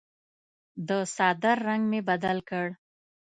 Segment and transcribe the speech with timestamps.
[0.87, 2.67] د څادر رنګ مې بدل کړ.